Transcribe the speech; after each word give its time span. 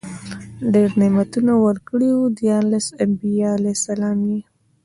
ډير 0.73 0.89
نعمتونه 1.01 1.53
ورکړي 1.65 2.09
وو، 2.13 2.33
ديارلس 2.39 2.85
انبياء 3.05 3.51
عليهم 3.55 3.75
السلام 3.77 4.17
ئي 4.31 4.39